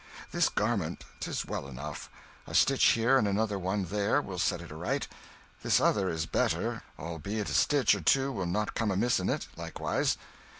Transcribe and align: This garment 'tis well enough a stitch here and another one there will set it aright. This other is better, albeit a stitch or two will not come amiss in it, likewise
This 0.31 0.49
garment 0.49 1.03
'tis 1.19 1.45
well 1.45 1.67
enough 1.67 2.09
a 2.47 2.55
stitch 2.55 2.83
here 2.85 3.19
and 3.19 3.27
another 3.27 3.59
one 3.59 3.83
there 3.83 4.19
will 4.19 4.39
set 4.39 4.59
it 4.59 4.71
aright. 4.71 5.07
This 5.61 5.79
other 5.79 6.09
is 6.09 6.25
better, 6.25 6.81
albeit 6.97 7.51
a 7.51 7.53
stitch 7.53 7.93
or 7.93 8.01
two 8.01 8.31
will 8.31 8.47
not 8.47 8.73
come 8.73 8.89
amiss 8.89 9.19
in 9.19 9.29
it, 9.29 9.45
likewise 9.55 10.17